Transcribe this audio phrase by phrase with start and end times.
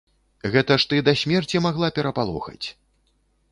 [0.55, 2.67] Гэта ж ты да смерці магла перапалохаць.